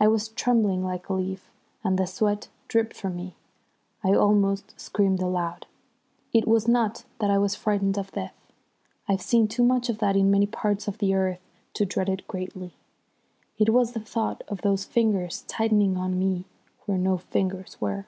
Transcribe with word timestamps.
I 0.00 0.08
was 0.08 0.28
trembling 0.28 0.82
like 0.82 1.10
a 1.10 1.12
leaf, 1.12 1.50
and 1.84 1.98
the 1.98 2.06
sweat 2.06 2.48
dripped 2.66 2.96
from 2.96 3.14
me. 3.14 3.34
I 4.02 4.14
almost 4.14 4.72
screamed 4.80 5.20
aloud. 5.20 5.66
It 6.32 6.48
was 6.48 6.66
not 6.66 7.04
that 7.18 7.28
I 7.30 7.36
was 7.36 7.54
frightened 7.56 7.98
of 7.98 8.10
death. 8.10 8.34
I've 9.06 9.20
seen 9.20 9.48
too 9.48 9.62
much 9.62 9.90
of 9.90 9.98
that 9.98 10.16
in 10.16 10.30
many 10.30 10.46
parts 10.46 10.88
of 10.88 10.96
the 10.96 11.12
earth 11.12 11.42
to 11.74 11.84
dread 11.84 12.08
it 12.08 12.26
greatly. 12.26 12.72
It 13.58 13.68
was 13.68 13.92
the 13.92 14.00
thought 14.00 14.42
of 14.48 14.62
those 14.62 14.86
fingers 14.86 15.44
tightening 15.46 15.98
on 15.98 16.18
me 16.18 16.46
where 16.86 16.96
no 16.96 17.18
fingers 17.18 17.78
were. 17.82 18.06